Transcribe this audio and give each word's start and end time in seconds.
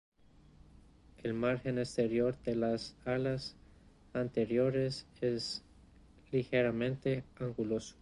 El 1.21 1.35
margen 1.35 1.77
exterior 1.77 2.35
de 2.43 2.55
las 2.55 2.95
alas 3.05 3.53
anteriores 4.15 5.05
es 5.21 5.61
ligeramente 6.31 7.23
anguloso. 7.37 7.93